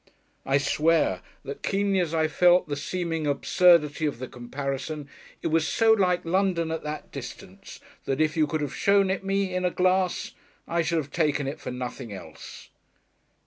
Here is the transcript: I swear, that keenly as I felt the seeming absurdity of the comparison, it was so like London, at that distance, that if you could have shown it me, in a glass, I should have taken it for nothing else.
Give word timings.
I 0.47 0.57
swear, 0.57 1.21
that 1.43 1.61
keenly 1.61 1.99
as 1.99 2.11
I 2.11 2.27
felt 2.27 2.67
the 2.67 2.75
seeming 2.75 3.27
absurdity 3.27 4.07
of 4.07 4.17
the 4.17 4.27
comparison, 4.27 5.07
it 5.43 5.49
was 5.49 5.67
so 5.67 5.91
like 5.91 6.25
London, 6.25 6.71
at 6.71 6.81
that 6.83 7.11
distance, 7.11 7.79
that 8.05 8.19
if 8.19 8.35
you 8.35 8.47
could 8.47 8.61
have 8.61 8.75
shown 8.75 9.11
it 9.11 9.23
me, 9.23 9.53
in 9.53 9.63
a 9.63 9.69
glass, 9.69 10.31
I 10.67 10.81
should 10.81 10.97
have 10.97 11.11
taken 11.11 11.45
it 11.45 11.59
for 11.59 11.69
nothing 11.69 12.11
else. 12.11 12.71